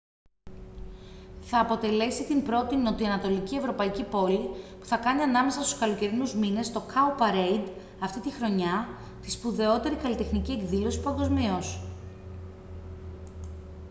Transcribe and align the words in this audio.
θα 1.41 1.59
αποτελέσει 1.59 2.23
την 2.23 2.43
πρώτη 2.43 2.75
νοτιοανατολική 2.75 3.55
ευρωπαϊκή 3.55 4.03
πόλη 4.03 4.39
που 4.79 4.85
θα 4.85 4.97
κάνει 4.97 5.21
ανάμεσα 5.21 5.63
στους 5.63 5.79
καλοκαιρινούς 5.79 6.35
μήνες 6.35 6.71
το 6.71 6.81
cowparade 6.87 7.69
αυτήν 7.99 8.21
τη 8.21 8.31
χρονιά 8.31 8.87
τη 9.21 9.31
σπουδαιότερη 9.31 9.95
καλλιτεχνική 9.95 10.51
εκδήλωση 10.51 11.01
παγκοσμίως 11.01 11.79